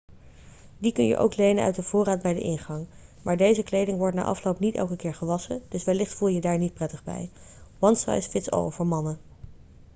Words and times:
die 0.77 0.91
kun 0.93 1.05
je 1.05 1.17
ook 1.17 1.35
lenen 1.37 1.63
uit 1.63 1.75
de 1.75 1.83
voorraad 1.83 2.21
bij 2.21 2.33
de 2.33 2.39
ingang 2.41 2.87
maar 3.21 3.37
deze 3.37 3.63
kleding 3.63 3.97
wordt 3.97 4.15
na 4.15 4.23
afloop 4.23 4.59
niet 4.59 4.75
elke 4.75 4.95
keer 4.95 5.13
gewassen 5.15 5.61
dus 5.69 5.83
wellicht 5.83 6.13
voel 6.13 6.27
je 6.29 6.33
je 6.35 6.41
daar 6.41 6.57
niet 6.57 6.73
prettig 6.73 7.03
bij 7.03 7.29
one 7.79 7.95
size 7.95 8.29
fits 8.29 8.51
all 8.51 8.69
voor 8.69 8.87
mannen 8.87 9.19